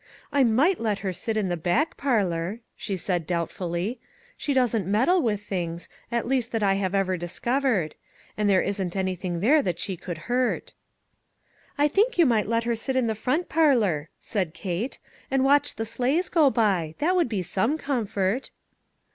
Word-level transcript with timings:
"I 0.31 0.43
might 0.43 0.79
let 0.81 0.97
her 1.05 1.13
sit 1.13 1.37
in 1.37 1.49
the 1.49 1.55
back 1.55 1.95
parlor," 1.95 2.61
she 2.75 2.97
said, 2.97 3.27
doubtfully;" 3.27 3.99
she 4.35 4.51
doesn't 4.51 4.87
meddle 4.87 5.21
with 5.21 5.43
things, 5.43 5.89
at 6.11 6.27
least 6.27 6.51
that 6.53 6.63
I 6.63 6.73
have 6.73 6.95
ever 6.95 7.17
discovered; 7.17 7.93
and 8.35 8.49
there 8.49 8.63
isn't 8.63 8.95
anything 8.95 9.41
there 9.41 9.61
that 9.61 9.77
she 9.77 9.95
could 9.95 10.17
hurt."" 10.25 10.73
I 11.77 11.87
think 11.87 12.17
you 12.17 12.25
might 12.25 12.47
let 12.49 12.63
her 12.63 12.73
sit 12.75 12.95
in 12.95 13.05
the 13.05 13.13
front 13.13 13.47
parlor," 13.47 14.09
said 14.19 14.55
Kate," 14.55 14.97
and 15.29 15.43
watch 15.45 15.75
the 15.75 15.85
sleighs 15.85 16.31
g;o 16.31 16.49
by; 16.49 16.95
that 16.97 17.15
would 17.15 17.29
be 17.29 17.43
some 17.43 17.77
comfort." 17.77 18.49